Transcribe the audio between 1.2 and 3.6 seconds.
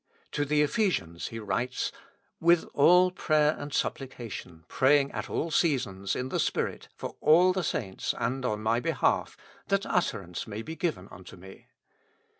he writes: "With all prayer